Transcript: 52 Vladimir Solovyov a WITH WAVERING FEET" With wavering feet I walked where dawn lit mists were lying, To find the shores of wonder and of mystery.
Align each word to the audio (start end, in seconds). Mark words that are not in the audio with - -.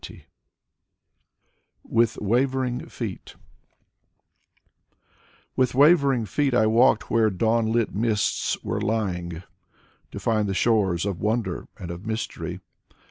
52 0.03 0.23
Vladimir 1.87 1.93
Solovyov 1.93 1.93
a 1.93 1.93
WITH 1.93 2.17
WAVERING 2.41 2.89
FEET" 2.89 3.35
With 5.55 5.75
wavering 5.75 6.25
feet 6.25 6.53
I 6.55 6.65
walked 6.65 7.11
where 7.11 7.29
dawn 7.29 7.71
lit 7.71 7.93
mists 7.93 8.63
were 8.63 8.81
lying, 8.81 9.43
To 10.09 10.19
find 10.19 10.49
the 10.49 10.55
shores 10.55 11.05
of 11.05 11.21
wonder 11.21 11.67
and 11.77 11.91
of 11.91 12.07
mystery. 12.07 12.61